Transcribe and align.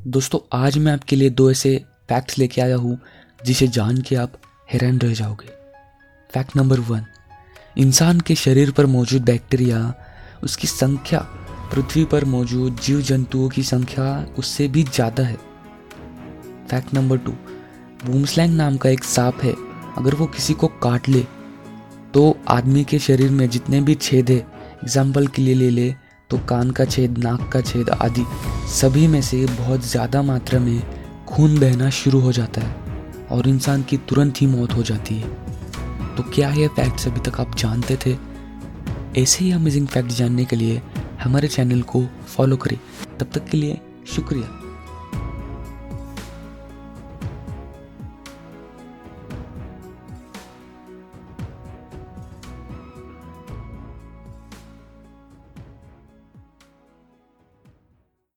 दोस्तों, 0.00 0.38
आज 0.54 0.76
मैं 0.78 0.92
आपके 0.92 1.16
लिए 1.16 1.30
दो 1.30 1.50
ऐसे 1.50 1.76
फैक्ट्स 2.08 2.38
लेके 2.38 2.60
आया 2.60 2.76
हूँ, 2.76 2.96
जिसे 3.40 3.66
जान 3.68 3.96
के 3.98 4.14
आप 4.16 4.32
हैरान 4.68 4.98
रह 4.98 5.12
जाओगे। 5.14 5.48
फैक्ट 6.30 6.56
नंबर 6.56 6.80
वन 6.80 7.04
इंसान 7.78 8.20
के 8.20 8.34
शरीर 8.34 8.70
पर 8.70 8.86
मौजूद 8.86 9.22
बैक्टीरिया 9.22 9.82
उसकी 10.44 10.66
संख्या 10.66 11.18
पृथ्वी 11.74 12.04
पर 12.04 12.24
मौजूद 12.26 12.78
जीव 12.84 13.00
जंतुओं 13.02 13.48
की 13.48 13.62
संख्या 13.62 14.04
उससे 14.38 14.68
भी 14.68 14.82
ज़्यादा 14.84 15.22
है। 15.22 15.36
फैक्ट 16.70 16.94
नंबर 16.94 17.18
टू 17.18 17.32
बूमस्लैंग 18.04 18.54
नाम 18.54 18.76
का 18.76 18.90
एक 18.90 19.04
सांप 19.04 19.42
है। 19.42 19.54
अगर 19.98 20.14
वो 20.14 20.26
किसी 20.28 20.54
को 20.54 20.68
काट 20.82 21.08
ले 21.08 21.24
तो 22.14 22.36
आदमी 22.50 22.84
के 22.84 22.98
शरीर 23.00 23.30
में 23.30 23.48
जितने 23.48 23.80
भी 23.80 23.94
छेद 23.96 24.30
है 24.30 24.38
एग्ज़ाम्पल 24.38 25.26
के 25.26 25.42
लिए 25.42 25.54
ले 25.54 25.70
ले 25.70 25.94
तो 26.30 26.38
कान 26.38 26.70
का 26.70 26.84
छेद, 26.84 27.18
नाक 27.18 27.48
का 27.52 27.60
छेद 27.60 27.90
आदि 27.90 28.24
सभी 28.72 29.06
में 29.06 29.22
से 29.22 29.46
बहुत 29.46 29.86
ज़्यादा 29.86 30.22
मात्रा 30.22 30.60
में 30.60 30.82
खून 31.26 31.58
बहना 31.60 31.90
शुरू 31.90 32.20
हो 32.20 32.32
जाता 32.32 32.60
है 32.60 32.74
और 33.30 33.48
इंसान 33.48 33.82
की 33.82 33.96
तुरंत 33.96 34.40
ही 34.40 34.46
मौत 34.46 34.72
हो 34.72 34.82
जाती 34.82 35.14
है। 35.14 35.28
तो 36.16 36.22
क्या 36.22 36.50
यह 36.50 36.68
फैक्ट्स 36.68 37.08
अभी 37.08 37.20
तक 37.20 37.40
आप 37.40 37.56
जानते 37.56 37.98
थे? 38.06 38.16
ऐसे 39.20 39.44
ही 39.44 39.52
अमेजिंग 39.52 39.86
फैक्ट 39.86 40.08
जानने 40.08 40.44
के 40.44 40.56
लिए 40.56 40.82
हमारे 41.22 41.48
चैनल 41.48 41.82
को 41.82 42.06
फॉलो 42.26 42.56
करें। 42.56 42.78
तब 43.20 43.30
तक 43.34 43.44
के 43.44 43.56
लिए 43.56 43.80
शुक्रिया। 44.06 44.69